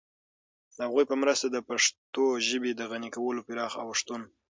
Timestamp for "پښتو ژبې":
1.69-2.71